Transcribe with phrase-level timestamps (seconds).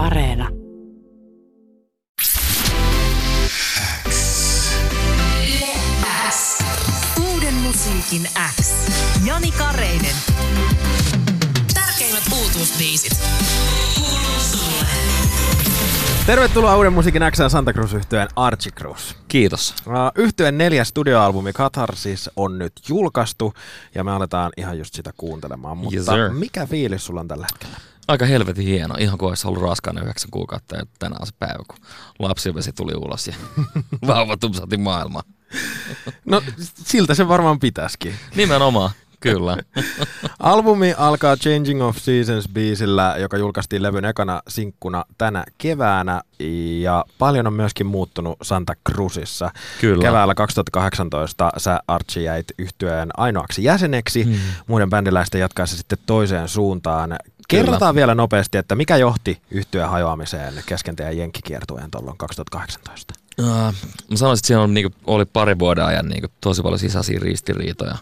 [0.00, 0.48] Areena.
[7.32, 8.28] Uuden musiikin
[8.60, 8.72] X.
[9.24, 10.14] Jani Kareinen.
[11.74, 13.12] Tärkeimmät uutuusbiisit.
[13.94, 14.86] Kuuluu sulle.
[16.26, 19.14] Tervetuloa Uuden musiikin X Santa Cruz yhtyeen Archie Cruz.
[19.28, 19.74] Kiitos.
[20.14, 23.54] Yhtyeen neljäs studioalbumi Catharsis on nyt julkaistu
[23.94, 25.76] ja me aletaan ihan just sitä kuuntelemaan.
[25.78, 26.30] Mutta Yes, sir.
[26.30, 27.89] mikä fiilis sulla on tällä hetkellä?
[28.10, 28.94] Aika helvetin hieno.
[28.98, 31.78] Ihan kuin olisi ollut raskaana yhdeksän kuukautta ja tänään on se päivä, kun
[32.18, 33.34] lapsivesi tuli ulos ja
[34.06, 35.24] vauva tupsahti maailmaan.
[36.24, 36.42] No
[36.84, 38.14] siltä se varmaan pitäisikin.
[38.36, 39.56] Nimenomaan, kyllä.
[40.38, 46.22] Albumi alkaa Changing of Seasons biisillä, joka julkaistiin levyn ekana sinkkuna tänä keväänä
[46.80, 49.50] ja paljon on myöskin muuttunut Santa Cruzissa.
[49.80, 50.02] Kyllä.
[50.02, 54.34] Keväällä 2018 sä Archie jäit yhtyeen ainoaksi jäseneksi, hmm.
[54.66, 57.16] muiden bändiläisten jatkaessa sitten toiseen suuntaan.
[57.50, 63.14] Kerrotaan vielä nopeasti, että mikä johti yhtyeen hajoamiseen kesken teidän jenkkikiertueen tuolloin 2018?
[63.38, 63.46] Uh,
[64.10, 67.96] mä sanoisin, että siinä on, niinku, oli pari vuoden ajan niinku, tosi paljon sisäisiä ristiriitoja.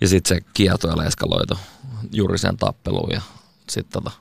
[0.00, 1.58] Ja sitten se kiertue eskaloitu
[2.12, 3.20] juuri sen tappeluun ja
[3.68, 4.16] sitten tota,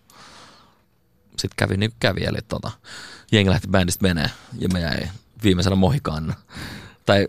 [1.38, 2.24] sit kävi niin kuin kävi.
[2.24, 2.72] Eli tota,
[3.32, 5.10] jengi lähti bändistä menee ja me jäi
[5.44, 6.36] viimeisenä mohikaan.
[7.06, 7.28] Tai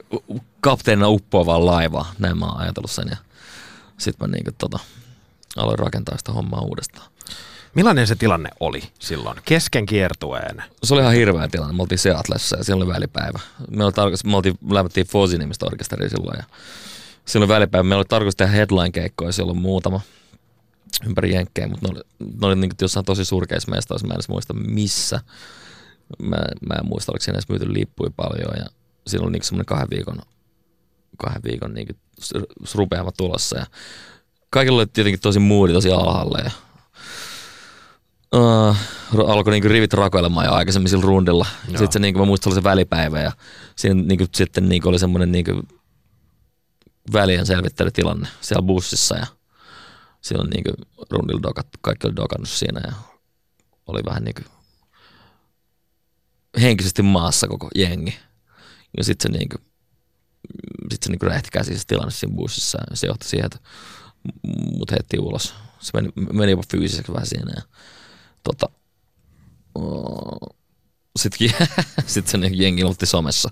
[0.61, 3.09] kapteenina uppoavaan laivaa, näin mä oon ajatellut sen.
[3.11, 3.17] Ja
[3.99, 4.79] sitten mä niinku, tota,
[5.57, 7.11] aloin rakentaa sitä hommaa uudestaan.
[7.75, 10.63] Millainen se tilanne oli silloin kesken kiertueen?
[10.85, 11.77] Se oli ihan hirveä tilanne.
[11.77, 13.39] Me oltiin Seatlessa ja siellä oli välipäivä.
[13.71, 16.39] Me, oli tarkoitus, me oltiin, lämmättiin Fosi nimistä orkesteria silloin.
[16.39, 16.45] Ja
[17.25, 17.83] silloin välipäivä.
[17.83, 20.01] Meillä oli tarkoitus tehdä headline-keikkoja silloin muutama
[21.07, 22.01] ympäri jenkkejä, mutta ne oli,
[22.41, 24.07] ne oli niin jossain tosi surkeissa mestoissa.
[24.07, 25.21] Mä en edes muista missä.
[26.23, 26.37] Mä,
[26.69, 28.53] mä en muista, oliko siinä edes myyty lippuja paljon.
[28.57, 28.67] Ja
[29.07, 30.19] siinä oli niin semmoinen kahden viikon,
[31.19, 31.97] kahden viikon niin
[32.75, 33.59] rupeama tulossa.
[33.59, 33.67] Ja
[34.55, 36.39] kaikilla oli tietenkin tosi moodi tosi alhaalle.
[36.45, 36.51] Ja
[38.35, 38.77] Uh,
[39.27, 41.47] alkoi niinku rivit rakoilemaan jo aikaisemmin sillä rundilla.
[41.67, 43.33] Sitten se, niinku, mä muistan, oli se välipäivä ja
[43.77, 45.63] siinä niinku, sitten niinku, oli semmoinen niinku,
[47.13, 49.27] välien selvittelytilanne siellä bussissa ja
[50.21, 50.71] silloin niinku,
[51.11, 52.93] rundilla dokat, kaikki oli dokannut siinä ja
[53.87, 54.43] oli vähän niinku,
[56.61, 58.19] henkisesti maassa koko jengi.
[58.97, 59.57] Ja sitten se, niinku,
[60.91, 63.59] sit se niinku räjähti käsiin se tilanne siinä bussissa ja se johti siihen, että
[64.79, 65.55] mut heitti ulos.
[65.81, 67.63] Se meni, meni jopa fyysiseksi vähän siinä ja
[68.43, 68.69] tota,
[71.19, 71.49] sitten
[72.07, 73.51] sit se niinku jengi ilmoitti somessa,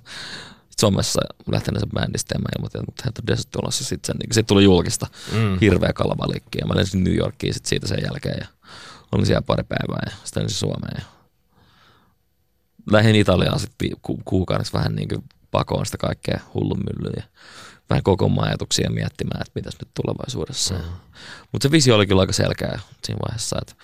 [0.80, 1.20] somessa
[1.52, 3.84] lähteneensä bändistä ja mä ilmoitin, että mut heitä on Desert tulossa.
[3.84, 5.58] Sitten sit tuli julkista mm.
[5.60, 8.46] hirveä kalavalikki ja mä lensin New Yorkiin sit siitä sen jälkeen ja
[9.12, 10.96] olin siellä pari päivää ja sitten lensin Suomeen.
[10.98, 11.04] Ja
[12.90, 17.22] lähdin Italiaan sitten ku- kuukaudeksi vähän niin kuin pakoon sitä kaikkea hullun myllyä
[17.92, 20.74] vähän koko ajatuksia miettimään, että mitäs nyt tulevaisuudessa.
[20.74, 20.80] Mm.
[21.52, 23.74] Mutta se visio oli kyllä aika selkeä siinä vaiheessa, että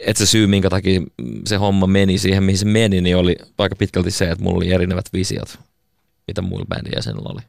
[0.00, 1.00] että se syy, minkä takia
[1.46, 4.72] se homma meni siihen, mihin se meni, niin oli aika pitkälti se, että mulla oli
[4.72, 5.58] erinevät visiot,
[6.26, 7.42] mitä muilla bändin jäsenillä oli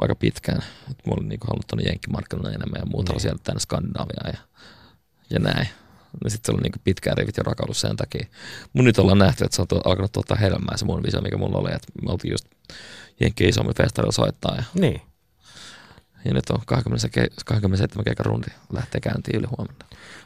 [0.00, 0.62] aika pitkään.
[1.06, 4.38] Mulla oli niinku halunnut tuonne jenkkimarkkinoille enemmän ja muuta siellä tänne Skandinaviaan ja,
[5.30, 5.68] ja näin.
[6.24, 8.26] Ja sitten se oli niinku pitkään rivit ja rakautus sen takia.
[8.72, 11.36] Mun nyt ollaan nähty, että se on to, alkanut tuottaa hedelmää se mun visio, mikä
[11.36, 12.46] mulla oli, että me oltiin just
[13.20, 15.00] Jenkki isommin festareilla soittaa ja, Niin.
[16.24, 19.84] ja nyt on 20, ke- 27 keikan rundi lähtee käyntiin yli huomenna.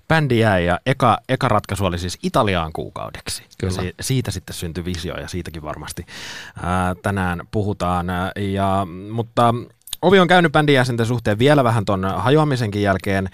[0.08, 3.42] Bändi jäi ja eka, eka ratkaisu oli siis Italiaan kuukaudeksi.
[3.58, 3.72] Kyllä.
[3.82, 6.06] Si- siitä sitten syntyi visio ja siitäkin varmasti
[6.62, 8.06] ää, tänään puhutaan.
[8.52, 9.54] Ja, mutta
[10.02, 13.28] Ovi on käynyt bändin jäsenten suhteen vielä vähän ton hajoamisenkin jälkeen.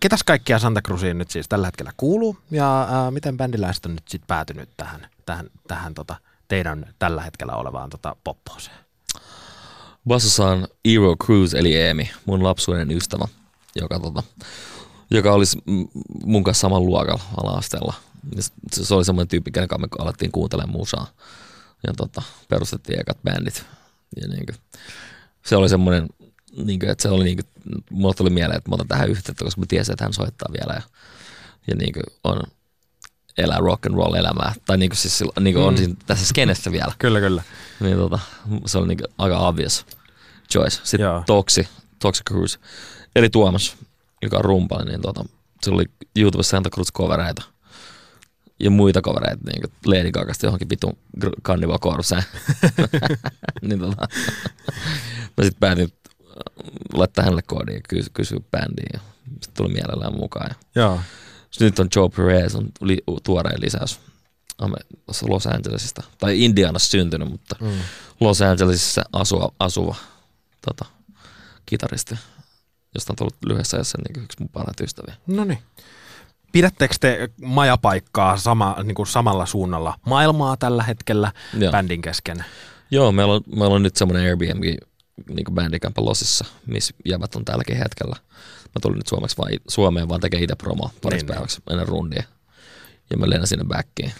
[0.00, 4.26] Ketäs kaikkia Santa Cruziin nyt siis tällä hetkellä kuuluu ja miten bändiläiset on nyt sitten
[4.26, 6.16] päätynyt tähän, tähän, tähän tota,
[6.48, 8.76] teidän tällä hetkellä olevaan tota, poppooseen?
[10.08, 13.28] Bassossa on Eero Cruz eli Eemi, mun lapsuuden ystävä,
[13.74, 14.22] joka, tota,
[15.10, 15.58] joka olisi
[16.24, 17.94] mun kanssa saman luokalla ala-asteella.
[18.72, 21.06] Se, oli semmoinen tyyppi, kenen kanssa me alettiin kuuntelemaan musaa.
[21.86, 23.64] Ja tota, perustettiin ekat bändit.
[24.20, 24.52] Ja niinku,
[25.46, 26.06] se oli semmoinen,
[26.64, 27.42] niinku, että se oli niinku,
[27.90, 30.74] mulle tuli mieleen, että mä otan tähän yhteyttä, koska mä tiesin, että hän soittaa vielä.
[30.74, 30.82] Ja,
[31.66, 32.42] ja niinku, on
[33.38, 34.54] elää rock and roll elämää.
[34.66, 37.42] Tai niinku, siis, sillä- niinku on siinä, tässä skenessä vielä Kyllä, kyllä.
[37.80, 38.18] niin tota,
[38.66, 39.86] se oli niinku aika obvious
[40.52, 40.80] choice.
[40.84, 41.22] Sitten Joo.
[41.26, 41.68] Toxi,
[41.98, 42.58] Toxic Cruise,
[43.16, 43.76] eli Tuomas,
[44.22, 45.24] joka on rumpali, niin tota,
[45.62, 45.84] se oli
[46.16, 47.42] YouTubessa Santa Cruz covereita
[48.60, 50.98] ja muita covereita, niin kuin Lady Gagasta johonkin vitun
[51.42, 52.22] Carnival Corpseen.
[53.62, 54.08] niin tota,
[55.36, 56.28] mä sitten päätin äh,
[56.92, 60.50] laittaa hänelle koodin ja kysy, kysyä bändiin ja sitten tuli mielellään mukaan.
[60.50, 61.00] Ja Joo.
[61.50, 64.00] sitten nyt on Joe Perez, on li, tuorein lisäys
[65.28, 67.78] Los Angelesista, tai Indianassa syntynyt, mutta mm.
[68.20, 69.94] Los Angelesissa asuva, asuva
[70.66, 70.84] tota,
[71.66, 72.14] kitaristi,
[72.94, 75.14] josta on tullut lyhyessä ajassa niin yksi mun parhaita ystäviä.
[75.26, 75.58] No niin.
[76.52, 81.72] Pidättekö te majapaikkaa sama, niin kuin samalla suunnalla maailmaa tällä hetkellä Joo.
[81.72, 82.44] bändin kesken?
[82.90, 84.64] Joo, meillä on, meillä on nyt semmoinen Airbnb
[85.28, 88.16] niin Bandicamp Lossissa, missä jäbät on tälläkin hetkellä.
[88.64, 92.22] Mä tulin nyt Suomeksi vai, Suomeen vaan tekee itse promo pariksi Niin, päiväksi ennen rundia.
[93.10, 94.12] Ja mä lennän sinne backiin.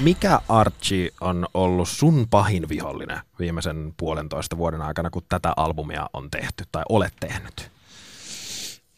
[0.00, 6.30] Mikä Archie on ollut sun pahin vihollinen viimeisen puolentoista vuoden aikana, kun tätä albumia on
[6.30, 7.70] tehty tai olet tehnyt?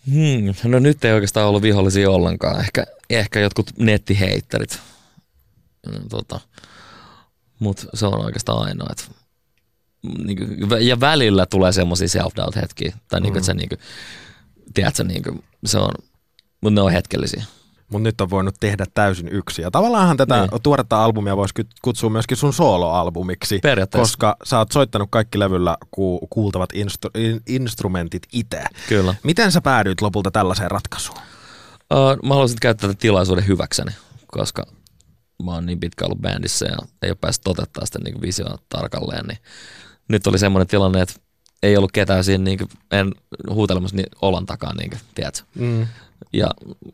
[0.07, 2.61] Hmm, no nyt ei oikeastaan ollut vihollisia ollenkaan.
[2.61, 4.79] Ehkä, ehkä jotkut nettiheitterit.
[5.87, 6.41] Mm, Tota,
[7.61, 8.89] Mutta se on oikeastaan ainoa.
[8.91, 9.11] Et,
[10.25, 10.45] niinku,
[10.81, 12.97] ja välillä tulee semmoisia self-doubt-hetkiä.
[13.09, 13.43] Tai niinku, mm.
[13.45, 13.75] se, niinku,
[14.75, 15.91] tiedätkö, niinku, se on,
[16.61, 17.45] mutta ne on hetkellisiä.
[17.93, 19.63] Mutta nyt on voinut tehdä täysin yksi.
[19.63, 20.63] Ja tavallaanhan tätä Niin.
[20.63, 23.61] tuoretta albumia voisi kutsua myöskin sun soloalbumiksi,
[23.93, 28.65] koska sä oot soittanut kaikki levyllä ku- kuultavat instru- in- instrumentit itse.
[28.89, 29.15] Kyllä.
[29.23, 31.19] Miten sä päädyit lopulta tällaiseen ratkaisuun?
[32.25, 33.91] Mä haluaisin käyttää tätä tilaisuuden hyväkseni,
[34.27, 34.67] koska
[35.45, 39.27] mä oon niin pitkä ollut bändissä ja ei ole päässyt toteuttaa sitä niin visioa tarkalleen,
[39.27, 39.39] niin
[40.09, 41.15] nyt oli semmoinen tilanne, että
[41.63, 43.15] ei ollut ketään siinä niin kuin, en
[43.51, 45.47] huutelemassa niin olan takaa, niin kuin, tiedätkö?
[45.55, 45.87] Mm.
[46.33, 46.51] Ja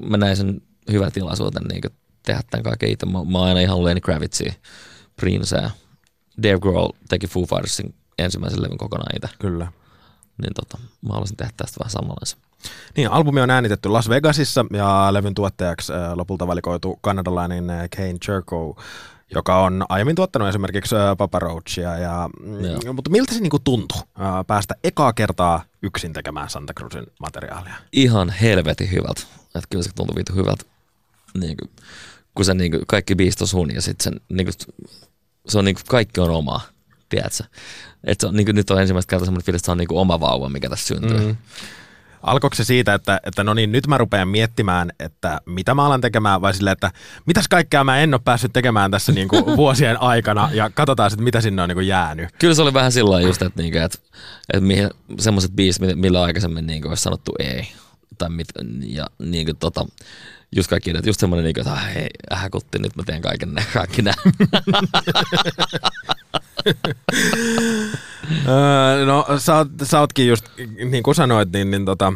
[0.08, 0.60] mä näin sen
[0.90, 1.93] hyvän tilaisuuden niin kuin,
[2.26, 3.06] tehdä tämän kaiken itse.
[3.06, 4.52] Mä, mä oon aina ihan Lenny Kravitzia,
[5.16, 5.70] Princea.
[6.43, 9.28] Dave Grohl teki Foo Fightersin ensimmäisen levyn kokonaan itse.
[9.38, 9.72] Kyllä.
[10.43, 12.38] Niin tota, mä haluaisin tehdä tästä vähän samanlaisen.
[12.96, 18.18] Niin, albumi on äänitetty Las Vegasissa ja levyn tuottajaksi äh, lopulta valikoitu kanadalainen äh, Kane
[18.24, 18.82] Cherko,
[19.34, 21.98] joka on aiemmin tuottanut esimerkiksi äh, Papa Roachia.
[21.98, 22.28] Ja,
[22.62, 22.80] Joo.
[22.84, 24.02] mm, mutta miltä se niinku tuntui
[24.46, 27.74] päästä ekaa kertaa yksin tekemään Santa Cruzin materiaalia?
[27.92, 29.22] ihan helvetin hyvältä.
[29.44, 30.64] Että kyllä se tuntuu vitu hyvältä.
[31.40, 31.70] Niin kuin,
[32.34, 34.54] kun se niin kuin, kaikki biisit on sun ja sit sen, niin kuin,
[35.48, 36.60] se on niin kuin, kaikki on omaa,
[37.08, 37.44] tiedätkö?
[38.04, 39.88] Et se on, niin kuin, nyt on ensimmäistä kertaa semmoinen fiilis, että se on niin
[39.88, 41.19] kuin, oma vauva, mikä tässä syntyy.
[41.19, 41.36] Mm.
[42.26, 46.00] Alkoiko se siitä, että, että no niin, nyt mä rupean miettimään, että mitä mä alan
[46.00, 46.90] tekemään, vai silleen, että
[47.26, 51.25] mitäs kaikkea mä en ole päässyt tekemään tässä niin kuin vuosien aikana, ja katsotaan sitten,
[51.25, 52.28] mitä sinne on niin kuin jäänyt.
[52.38, 53.99] Kyllä se oli vähän sillä just, että, niinku, että,
[54.52, 57.69] että mihin, semmoiset biisit, mi- millä aikaisemmin niinku, olisi sanottu ei.
[58.19, 58.49] Tai mit,
[58.87, 59.87] ja niinku, tota,
[60.56, 64.02] just kaikki, että just semmoinen, niinku, että ah, hei, häkutti, nyt mä teen kaiken kaikki
[64.02, 64.17] nämä.
[68.49, 70.46] Öö, no sä, oot, sä ootkin just,
[70.90, 72.12] niin kuin sanoit, niin, niin tota,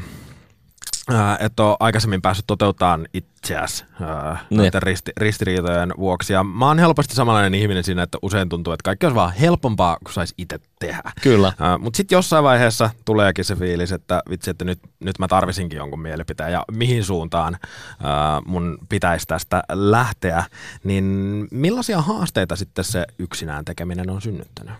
[1.41, 4.73] et ole aikaisemmin päässyt toteuttamaan itseäsi ää, Niin.
[4.79, 6.33] risti, ristiriitojen vuoksi.
[6.33, 9.97] Ja mä oon helposti samanlainen ihminen siinä, että usein tuntuu, että kaikki on vaan helpompaa,
[10.05, 11.13] kun saisi itse tehdä.
[11.23, 11.53] Kyllä.
[11.79, 16.01] Mutta sitten jossain vaiheessa tuleekin se fiilis, että vitsi, että nyt, nyt mä tarvisinkin jonkun
[16.01, 17.59] mielipiteen ja mihin suuntaan
[18.03, 20.45] ää, mun pitäisi tästä lähteä.
[20.85, 21.05] Niin
[21.51, 24.75] millaisia haasteita sitten se yksinään tekeminen on synnyttänyt?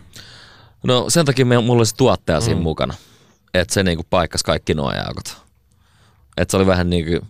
[0.83, 2.45] No sen takia me, mulla oli se tuottaja mm.
[2.45, 2.93] siinä mukana,
[3.53, 5.37] että se niinku paikkasi kaikki nuo aukot.
[6.37, 7.27] Että se oli vähän niinku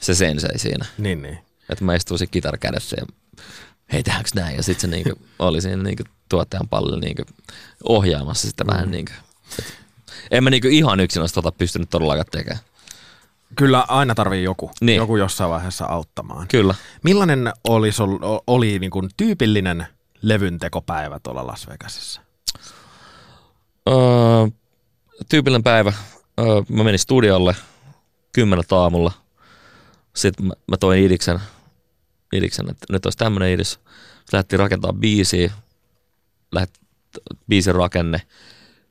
[0.00, 0.86] se sensei siinä.
[0.98, 1.38] Niin, niin.
[1.68, 3.06] Että mä istuin siinä kitara kädessä ja
[3.92, 4.56] hei tehdäänkö näin.
[4.56, 7.22] Ja sitten se niinku oli siinä niinku tuottajan pallilla niinku
[7.88, 8.70] ohjaamassa sitä mm.
[8.70, 9.12] vähän niinku.
[9.58, 9.74] Et
[10.30, 12.64] en mä niinku ihan yksin olisi tota pystynyt todellakaan tekemään.
[13.56, 14.96] Kyllä aina tarvii joku, Niin.
[14.96, 16.48] joku jossain vaiheessa auttamaan.
[16.48, 16.74] Kyllä.
[17.02, 19.86] Millainen olisi, ol- oli niin kuin tyypillinen
[20.22, 22.20] levyntekopäivä tuolla Las Vegasissa?
[23.88, 24.48] Öö,
[25.28, 25.92] tyypillinen päivä.
[26.40, 27.56] Öö, mä menin studiolle
[28.32, 29.12] kymmeneltä aamulla.
[30.16, 31.40] Sitten mä, mä toin idiksen,
[32.32, 33.80] idiksen, että nyt olisi tämmöinen idis.
[34.32, 35.52] Lähdettiin rakentaa biisiä.
[36.52, 36.70] Lähet,
[37.48, 38.22] biisin rakenne.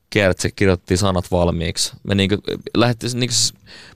[0.10, 1.94] Kiertsi, kirjoitettiin sanat valmiiksi.
[2.04, 2.38] Me, niinku,
[2.78, 3.36] lähdettiin, niinku,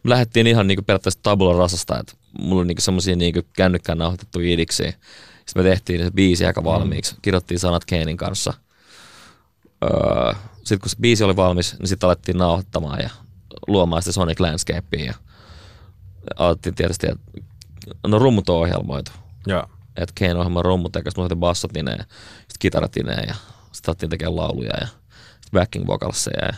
[0.03, 4.53] me lähdettiin ihan niinku periaatteessa tabula rasasta, että mulla oli niinku semmosia niinku kännykkään nauhoitettuja
[4.53, 4.93] idiksiä.
[5.45, 7.15] Sitten me tehtiin se biisi aika valmiiksi.
[7.21, 8.53] Kirjoittiin sanat Keinin kanssa–
[9.83, 10.33] öö,
[10.67, 13.09] sitten kun se biisi oli valmis, niin sitten alettiin nauhoittamaan ja
[13.67, 15.13] luomaan sitä Sonic Landscapea ja
[16.35, 17.41] alettiin tietysti, että
[18.07, 19.11] no rummut on ohjelmoitu.
[19.47, 19.69] Joo.
[19.95, 23.35] Että Kane ohjelma rummut eikä sitten bassot ineen, sitten kitarat ineen ja
[23.71, 26.53] sitten alettiin tekemään lauluja ja sitten backing vocalseja ja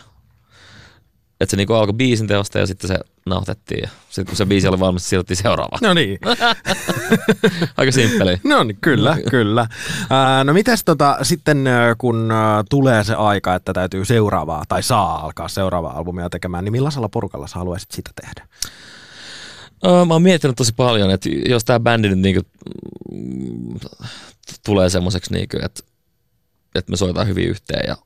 [1.40, 4.68] että se niinku alkoi biisin teosta ja sitten se nauhoitettiin ja sitten kun se biisi
[4.68, 5.78] oli valmis, siirryttiin seuraavaan.
[5.82, 6.18] No niin.
[7.76, 8.40] Aika simppeli.
[8.44, 9.66] No niin, kyllä, kyllä.
[10.44, 11.64] No mites tota, sitten
[11.98, 12.32] kun
[12.70, 17.46] tulee se aika, että täytyy seuraavaa tai saa alkaa seuraavaa albumia tekemään, niin millaisella porukalla
[17.46, 18.48] sä haluaisit sitä tehdä?
[19.86, 22.40] Öö, mä oon miettinyt tosi paljon, että jos tämä bändi nyt niinku,
[24.64, 25.82] tulee semmoiseksi, niinku, että,
[26.74, 27.96] että me soitaan hyvin yhteen ja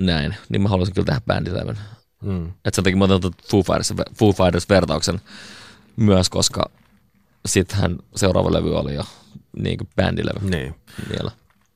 [0.00, 1.78] näin, niin mä haluaisin kyllä tehdä bändilevyn.
[2.26, 2.52] Mm.
[2.64, 5.20] Et sen takia mä otan Foo Fighters, Foo Fighters vertauksen
[5.96, 6.70] myös, koska
[7.46, 9.04] sittenhän seuraava levy oli jo
[9.58, 10.74] niinku bändilevy Niin.
[11.10, 11.30] vielä.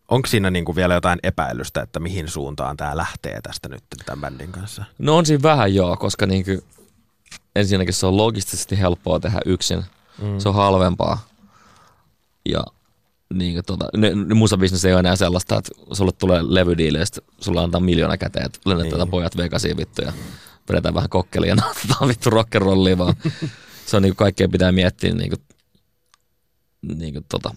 [0.08, 4.52] Onko siinä niinku vielä jotain epäilystä, että mihin suuntaan tämä lähtee tästä nyt tämän bändin
[4.52, 4.84] kanssa?
[4.98, 6.50] No on siinä vähän joo, koska niinku,
[7.56, 9.84] ensinnäkin se on logistisesti helppoa tehdä yksin.
[10.22, 10.38] Mm.
[10.38, 11.18] Se on halvempaa.
[12.48, 12.64] Ja
[13.34, 16.42] niin kuin tota, ne, ne musabisnes ei ole enää sellaista, että sulle tulee
[17.04, 19.10] sitten sulla antaa miljoona käteen, että lennetään niin.
[19.10, 20.12] pojat Vegasiin vittu ja
[20.68, 23.14] vedetään vähän kokkelia ja vittu rock'n'rollia vaan.
[23.86, 25.42] se on niin kuin kaikkea pitää miettiä niin kuin,
[26.98, 27.54] niin kuin tota,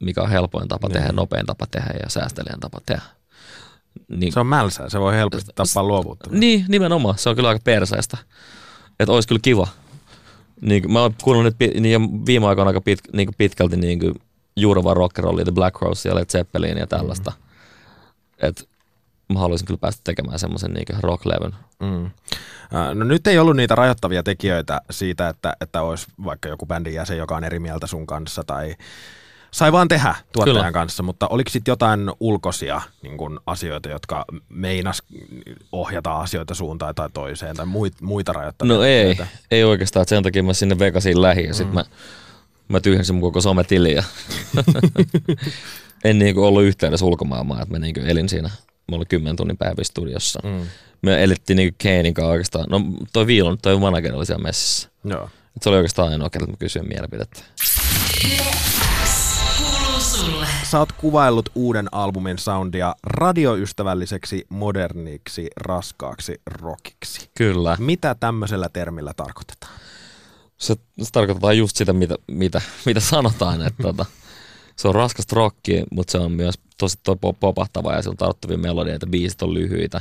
[0.00, 1.16] mikä on helpoin tapa tehdä, niin.
[1.16, 3.02] nopein tapa tehdä ja säästelijän tapa tehdä.
[4.08, 6.30] Niin, se on mälsää, se voi helposti tappaa luovuutta.
[6.32, 7.18] Niin, nimenomaan.
[7.18, 8.18] Se on kyllä aika perseestä.
[9.00, 9.68] Että olisi kyllä kiva.
[10.60, 14.14] Niin, mä oon kuunnellut nyt niin viime aikoina aika pit, niin pitkälti niin kuin
[14.56, 17.30] juurevaa rockerollia, The Black Rose ja Led Zeppelin ja tällaista.
[17.30, 18.48] Mm.
[18.48, 18.68] Et
[19.32, 21.54] mä haluaisin kyllä päästä tekemään semmoisen niin rock-levyn.
[21.80, 22.10] Mm.
[22.94, 27.18] No nyt ei ollut niitä rajoittavia tekijöitä siitä, että, että olisi vaikka joku bändin jäsen,
[27.18, 28.76] joka on eri mieltä sun kanssa tai
[29.50, 30.72] sai vaan tehdä tuottajan Kyllä.
[30.72, 35.02] kanssa, mutta oliko sitten jotain ulkoisia niin kun, asioita, jotka meinas
[35.72, 39.26] ohjata asioita suuntaan tai toiseen tai muita, muita rajoittavia No ei, tekijöitä?
[39.50, 41.54] ei oikeastaan, että sen takia mä sinne Vegasiin lähin ja mm.
[41.54, 41.84] sitten mä,
[42.68, 44.02] mä tyhjensin mun koko sometili ja
[46.04, 48.50] en niinku ollut yhteydessä ulkomaailmaan, että mä niinku elin siinä,
[48.90, 50.40] mä olin kymmenen tunnin päivästudiossa.
[50.44, 50.66] Mm.
[51.02, 52.80] Me elittiin niinku Kanein kanssa oikeastaan, no
[53.12, 54.88] toi Viilon, toi manager oli siellä messissä.
[55.04, 55.30] Joo.
[55.56, 57.40] Et se oli oikeastaan ainoa kerta, että mä kysyin mielipidettä.
[60.70, 67.30] Sä oot kuvaillut uuden albumin soundia radioystävälliseksi, moderniksi, raskaaksi rockiksi.
[67.38, 67.76] Kyllä.
[67.80, 69.72] Mitä tämmöisellä termillä tarkoitetaan?
[70.58, 74.06] Se, se tarkoittaa just sitä, mitä, mitä, mitä sanotaan, että tota,
[74.76, 76.98] se on raskasta rockia, mutta se on myös tosi
[77.40, 80.00] popahtava ja se on tarttuvia melodioita, biisit on lyhyitä,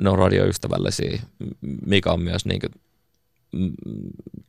[0.00, 1.22] ne on radioystävällisiä,
[1.86, 2.72] mikä on myös niin kuin,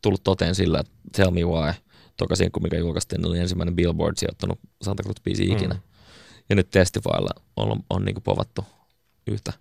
[0.01, 1.73] tullut toteen sillä, että Tell Me Why–
[2.17, 5.51] toka kun mikä julkaistiin, niin oli ensimmäinen Billboard sijoittanut Santa Cruz biisi mm.
[5.53, 5.75] ikinä.
[6.49, 8.65] Ja nyt Testifylla on, on, on niin kuin povattu
[9.27, 9.53] yhtä,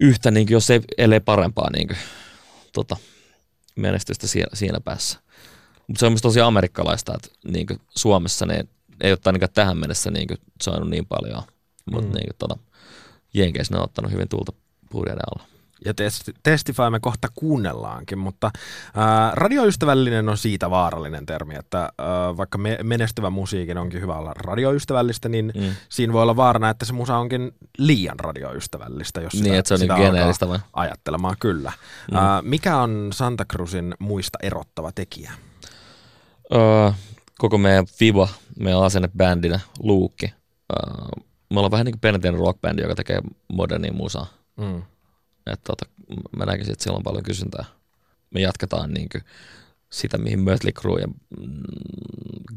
[0.00, 1.98] yhtä niin kuin, jos ei, ellei parempaa niin kuin,
[2.72, 2.96] tota,
[3.76, 5.18] menestystä siinä, siinä päässä.
[5.86, 8.64] Mutta se on myös tosi amerikkalaista, että niin Suomessa ne
[9.00, 10.28] ei ole ainakaan tähän mennessä niin
[10.62, 11.42] saanut niin paljon,
[11.92, 12.14] mutta mm.
[12.14, 12.56] niin tota,
[13.34, 14.52] Jenkeissä ne on ottanut hyvin tulta
[14.90, 15.51] puudeiden alla
[15.84, 15.94] ja
[16.42, 18.50] Testify me kohta kuunnellaankin, mutta
[18.96, 24.32] ää, radioystävällinen on siitä vaarallinen termi, että ää, vaikka me, menestyvä musiikin onkin hyvä olla
[24.36, 25.74] radioystävällistä, niin mm.
[25.88, 29.74] siinä voi olla vaarana, että se musa onkin liian radioystävällistä, jos niin, sitä, että se
[29.74, 30.58] on sitä niin geneeristä vai?
[30.72, 31.72] ajattelemaan, kyllä.
[32.10, 32.16] Mm.
[32.16, 35.32] Ää, mikä on Santa Cruzin muista erottava tekijä?
[36.54, 36.90] Öö,
[37.38, 40.26] koko meidän FIBA, meidän asennebändinä, Luukki.
[40.72, 43.20] Öö, me ollaan vähän niin kuin perinteinen rockbändi, joka tekee
[43.52, 44.26] modernia musaa.
[44.56, 44.82] Mm.
[45.46, 45.86] Että tota,
[46.36, 47.64] mä näkisin, että siellä on paljon kysyntää.
[48.34, 49.22] Me jatketaan niin kuin
[49.90, 51.62] sitä, mihin Mötley Crue ja mm,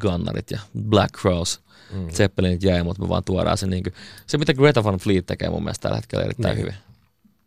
[0.02, 1.62] Gunnarit ja Black Crows,
[1.94, 2.10] mm.
[2.10, 3.94] Zeppelinit jäi, mutta me vaan tuodaan se, niin kuin,
[4.28, 6.62] se mitä Greta Van Fleet tekee mun mielestä tällä hetkellä erittäin niin.
[6.62, 6.76] hyvin.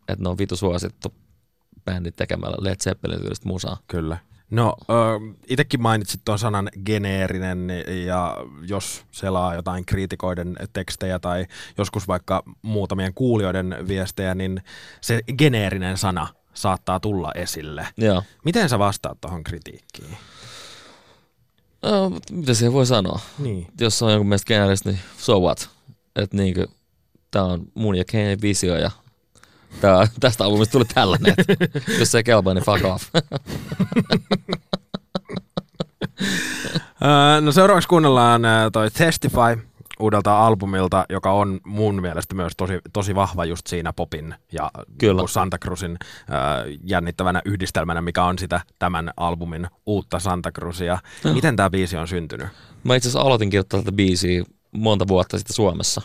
[0.08, 1.14] Että ne on vitu suosittu
[1.84, 3.82] bändit tekemällä Led Zeppelin tyylistä musaa.
[3.88, 4.18] Kyllä.
[4.50, 4.76] No,
[5.48, 7.68] itsekin mainitsit tuon sanan geneerinen,
[8.06, 8.36] ja
[8.68, 11.46] jos selaa jotain kriitikoiden tekstejä tai
[11.78, 14.62] joskus vaikka muutamien kuulijoiden viestejä, niin
[15.00, 17.88] se geneerinen sana saattaa tulla esille.
[17.96, 18.22] Joo.
[18.44, 20.16] Miten sä vastaat tuohon kritiikkiin?
[21.82, 23.20] No, mitä siihen voi sanoa?
[23.38, 23.66] Niin.
[23.80, 25.70] Jos on jonkun mielestä geneeristä, niin so what?
[26.16, 26.66] Että niinkö,
[27.30, 28.90] tää on mun ja Kane visio ja
[29.80, 31.34] Tää, tästä albumista tuli tällainen,
[31.98, 33.04] jos se ei kelpaa, niin fuck off.
[37.40, 43.44] no seuraavaksi kuunnellaan toi Testify uudelta albumilta, joka on mun mielestä myös tosi, tosi vahva
[43.44, 45.22] just siinä popin ja Kyllä.
[45.26, 46.08] Santa Cruzin äh,
[46.84, 50.98] jännittävänä yhdistelmänä, mikä on sitä tämän albumin uutta Santa Cruzia.
[51.24, 51.34] No.
[51.34, 52.48] Miten tämä biisi on syntynyt?
[52.84, 56.02] Mä itse asiassa aloitin kirjoittaa tätä biisiä monta vuotta sitten Suomessa.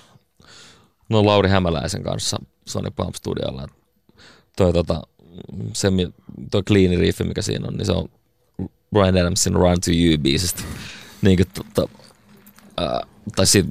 [1.09, 3.67] No Lauri Hämäläisen kanssa Sony Pump Studiolla.
[4.57, 5.01] Toi, tota,
[5.73, 5.87] se,
[6.51, 8.09] toi clean riffi, mikä siinä on, niin se on
[8.93, 10.63] Brian Adamsin Run to You biisistä.
[11.21, 11.89] Niin kuin, tota,
[12.81, 13.69] äh, tai siitä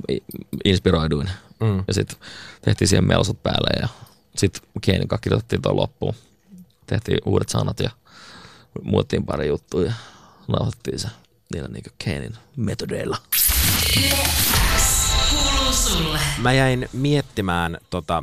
[0.64, 1.30] inspiroiduin.
[1.60, 1.84] Mm.
[1.88, 2.18] Ja sitten
[2.62, 3.88] tehtiin siihen melsot päälle ja
[4.36, 6.14] sitten Keinin kanssa kirjoitettiin tuon loppuun.
[6.86, 7.90] Tehtiin uudet sanat ja
[8.82, 9.94] muuttiin pari juttuja ja
[10.48, 11.08] nauhoitettiin se
[11.52, 13.16] niillä niinku Keinin metodeilla.
[16.38, 18.22] Mä jäin miettimään tota,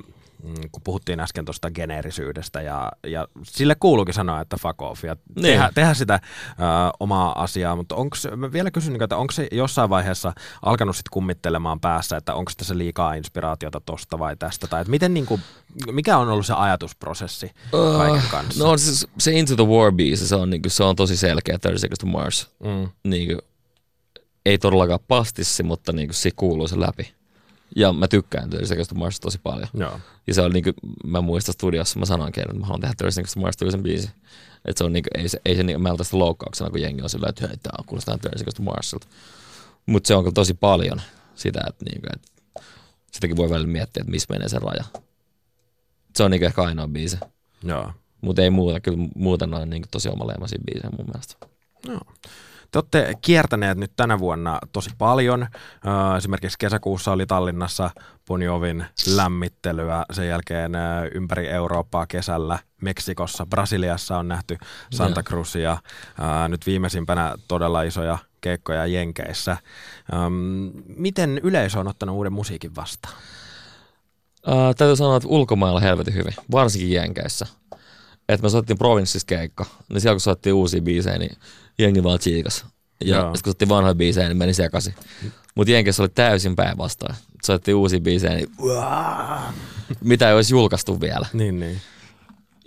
[0.72, 5.42] kun puhuttiin äsken tuosta geneerisyydestä ja, ja sille kuuluukin sanoa, että fuck off ja niin.
[5.42, 6.56] tehdä, tehdä sitä ö,
[7.00, 8.18] omaa asiaa, mutta onko
[8.54, 13.14] vielä kysyn, että onko se jossain vaiheessa alkanut sitten kummittelemaan päässä, että onko tässä liikaa
[13.14, 15.42] inspiraatiota tosta vai tästä, tai että miten niin kuin,
[15.92, 18.64] mikä on ollut se ajatusprosessi uh, kaiken kanssa?
[18.64, 21.60] No se, se Into the War biisi, se on, niin kuin, se on tosi selkeä,
[21.60, 22.50] 30 Seconds to Mars.
[22.60, 22.90] Mm.
[23.04, 23.40] Niin kuin,
[24.46, 27.19] ei todellakaan pastissi, mutta niin kuin, se kuuluu se läpi.
[27.76, 29.68] Ja mä tykkään Dirty Seconds to Mars tosi paljon.
[29.74, 30.00] Joo.
[30.28, 30.72] Ja se oli niinku,
[31.06, 34.10] mä muistan studiossa, mä sanoinkin, että mä haluan tehdä Dirty Seconds to Mars tyylisen biisi.
[34.66, 36.82] Et se on niinku, ei se, ei se niinku, mä en ota sitä loukkauksena, kun
[36.82, 39.08] jengi on sillä, että hei, tää on kuulostaa Goes to Marsilta.
[39.86, 41.02] Mutta se on kyllä tosi paljon
[41.36, 42.22] sitä, että niinku, et,
[43.12, 44.84] sitäkin voi välillä miettiä, että missä menee se raja.
[46.16, 47.18] Se on niinku ehkä ainoa biisi.
[47.64, 47.92] Joo.
[48.22, 51.36] Mutta ei muuta, kyllä muuten on niinku tosi omaleimaisia biisejä mun mielestä.
[51.88, 52.02] Joo.
[52.72, 55.48] Te olette kiertäneet nyt tänä vuonna tosi paljon.
[56.18, 57.90] Esimerkiksi kesäkuussa oli Tallinnassa
[58.26, 58.86] Punjovin
[59.16, 60.72] lämmittelyä, sen jälkeen
[61.14, 64.58] ympäri Eurooppaa kesällä Meksikossa, Brasiliassa on nähty
[64.92, 65.78] Santa Cruzia,
[66.48, 69.58] nyt viimeisimpänä todella isoja keikkoja Jenkeissä.
[70.98, 73.16] Miten yleisö on ottanut uuden musiikin vastaan?
[74.48, 77.48] Uh, täytyy sanoa, että ulkomailla helvetin hyvin, varsinkin Jenkeissä.
[78.30, 81.38] Että me soittiin provinssissa keikka, niin siellä kun soittiin uusia biisejä, niin
[81.80, 82.66] jengi vaan chiikas.
[83.06, 83.22] Ja Joo.
[83.22, 84.94] sitten kun soittiin vanhoja biisejä, niin meni sekaisin.
[85.56, 87.16] Mutta Jenkeissä oli täysin päinvastoin.
[87.44, 89.54] Soittiin uusia biisejä, niin uaa,
[90.02, 91.28] mitä ei olisi julkaistu vielä.
[91.34, 91.82] Niin, niin.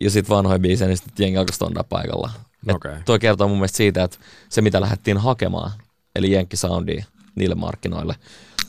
[0.01, 2.31] Ja sitten vanhoja biisejä, niin sitten jengi alkoi stondaa paikalla.
[2.69, 2.93] Et Okei.
[3.05, 5.71] Toi kertoo mun mielestä siitä, että se mitä lähdettiin hakemaan,
[6.17, 7.05] eli Jenkki-soundia
[7.35, 8.15] niille markkinoille,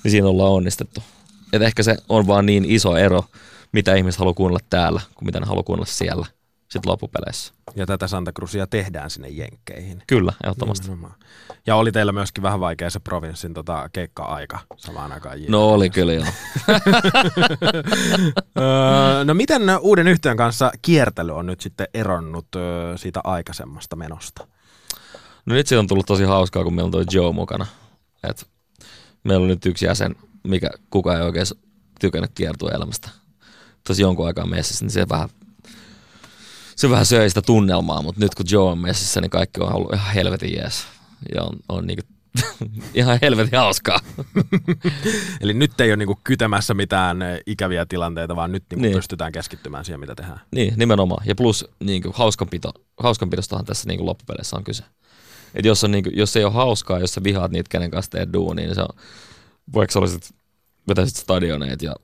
[0.04, 1.04] niin siinä ollaan onnistettu.
[1.54, 3.26] Et ehkä se on vaan niin iso ero,
[3.72, 6.26] mitä ihmiset haluaa kuunnella täällä, kuin mitä ne haluaa kuunnella siellä
[6.74, 7.54] sitten loppupeleissä.
[7.76, 10.02] Ja tätä Santa Cruzia tehdään sinne Jenkkeihin.
[10.08, 10.88] Kyllä, ehdottomasti.
[10.88, 11.20] Nimenomaan.
[11.68, 15.38] Ja oli teillä myöskin vähän vaikea se provinssin tota, keikka-aika samaan aikaan.
[15.48, 16.26] No oli kyllä joo.
[19.26, 22.48] No miten uuden yhtiön kanssa kiertely on nyt sitten eronnut
[22.96, 24.48] siitä aikaisemmasta menosta?
[25.46, 27.66] No nyt siitä on tullut tosi hauskaa, kun meillä on toi Joe mukana.
[28.30, 28.48] Et
[29.24, 31.46] meillä on nyt yksi jäsen, mikä kukaan ei oikein
[32.00, 33.10] tykännyt kiertueelämästä.
[33.88, 35.30] Tosi jonkun aikaa messissä, niin se vähän,
[36.76, 39.94] se vähän söi sitä tunnelmaa, mutta nyt kun Joe on messissä, niin kaikki on ollut
[39.94, 40.86] ihan helvetin jees.
[41.36, 42.04] Ja on, on niinku
[42.94, 44.00] ihan helvetin hauskaa.
[45.42, 48.96] Eli nyt ei ole niinku kytämässä mitään ö, ikäviä tilanteita, vaan nyt niinku Niin.
[48.96, 50.40] pystytään keskittymään siihen, mitä tehdään.
[50.56, 51.26] Niin, nimenomaan.
[51.28, 54.84] Ja plus niin kuin, hauskanpito, hauskanpidostahan tässä niin kuin, loppupeleissä on kyse.
[55.56, 58.12] Et jos, on, niin kuin, jos ei ole hauskaa, jos sä vihaat niitä, kenen kanssa
[58.12, 59.00] teet duunia, niin se on,
[59.74, 60.32] vaikka sä olisit,
[60.88, 61.96] vetäisit stadioneet ja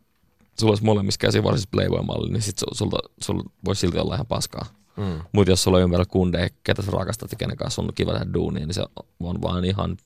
[0.60, 4.26] sulla olisi molemmissa käsi varsinaisesti Playboy-malli, niin sit su- sulta, sulla voisi silti olla ihan
[4.26, 4.66] paskaa.
[4.98, 5.20] Mm.
[5.32, 8.34] Mutta jos sulla on ympärillä kundeja, ketä sä rakastat ja kenen kanssa on kiva tehdä
[8.34, 8.84] duunia, niin se
[9.20, 9.98] on vaan ihan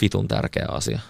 [0.00, 1.00] vitun tärkeä asia.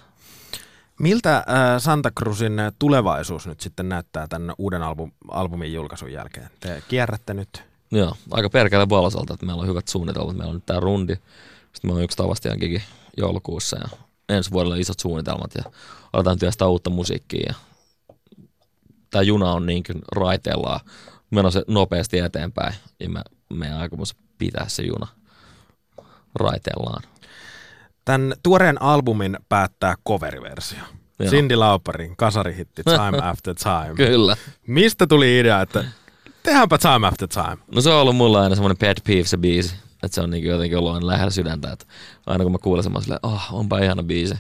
[0.99, 1.45] Miltä äh,
[1.79, 6.51] Santa Cruzin tulevaisuus nyt sitten näyttää tämän uuden album, albumin julkaisun jälkeen?
[6.61, 7.63] Te kierrätte nyt.
[7.91, 10.37] Joo, aika perkele valosalta, että meillä on hyvät suunnitelmat.
[10.37, 12.83] Meillä on nyt tää rundi, sitten meillä on yksi Tavastian gigi
[13.17, 13.89] joulukuussa ja
[14.29, 15.63] ensi vuodella isot suunnitelmat ja
[16.13, 17.45] aletaan työstää uutta musiikkia.
[17.49, 17.55] Ja
[19.11, 20.81] tämä juna on niin kuin raiteillaan
[21.31, 23.21] menossa nopeasti eteenpäin ja me,
[23.53, 25.07] meidän aikomus pitää se juna
[26.35, 27.03] raiteillaan.
[28.05, 30.79] Tämän tuoreen albumin päättää cover-versio.
[31.19, 31.31] Joo.
[31.31, 33.95] Cindy Lauperin kasarihitti Time After Time.
[33.95, 34.37] Kyllä.
[34.67, 35.85] Mistä tuli idea, että
[36.43, 37.57] tehdäänpä Time After Time?
[37.75, 39.75] No se on ollut mulla aina semmoinen pet peeve se biisi.
[40.03, 41.73] Että se on niin jotenkin ollut aina lähellä sydäntä.
[41.73, 41.87] Että
[42.27, 44.35] aina kun mä kuulen mä oon silleen, oh, onpa ihana biisi.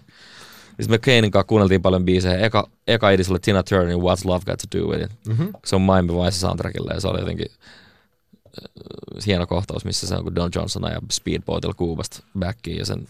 [0.80, 2.38] Sitten me Kanein kanssa kuunneltiin paljon biisejä.
[2.38, 5.10] Eka, eka idis oli Tina Turnerin What's Love Got to Do With It.
[5.28, 5.48] Mm-hmm.
[5.64, 10.24] Se on Miami Vice soundtrackilla ja se oli jotenkin äh, hieno kohtaus, missä se on
[10.24, 13.08] kun Don Johnson ja Speedboatilla Kuubasta backiin ja sen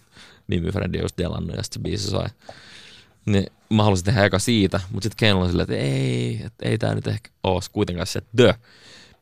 [0.48, 2.26] nimifrendi just delannut ja sitten se biisi soi.
[3.26, 6.78] Niin mä halusin tehdä eka siitä, mutta sitten Kane oli silleen, että ei, että ei
[6.78, 8.54] tää nyt ehkä oo kuitenkaan se The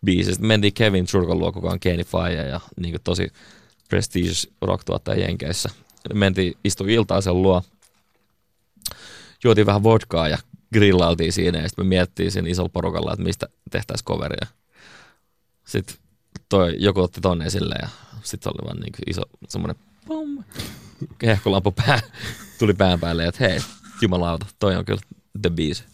[0.04, 0.30] biisi.
[0.32, 3.32] Sitten mentiin Kevin Churkon luo, kuka on Kane Fire ja niin tosi
[3.88, 5.70] prestigious rock-tuottaja Jenkeissä.
[6.14, 7.62] Mentiin, istui iltaa sen luo,
[9.46, 10.38] juotiin vähän vodkaa ja
[10.72, 14.46] grillailtiin siinä ja sitten me miettii siinä isolla porukalla, että mistä tehtäisiin coveria.
[15.66, 15.96] Sitten
[16.48, 17.88] toi, joku otti tonne esille ja
[18.22, 20.44] sitten oli vaan niin iso semmoinen pum,
[21.22, 22.00] hehkulampu pää,
[22.58, 23.60] tuli pään päälle, että hei,
[24.02, 25.00] jumalauta, toi on kyllä
[25.42, 25.84] the biisi.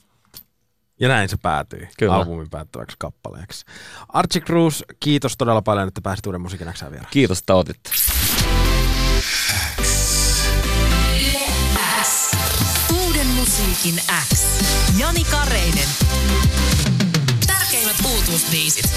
[1.00, 2.14] Ja näin se päätyi Kyllä.
[2.14, 3.64] albumin päättäväksi kappaleeksi.
[4.08, 7.10] Archie Cruz, kiitos todella paljon, että pääsit uuden musiikin vieraan.
[7.10, 7.90] Kiitos, että otitte.
[13.72, 14.44] Musiikin X.
[14.98, 15.88] Jani Kareinen.
[17.46, 18.92] Tärkeimmät uutuusbiisit.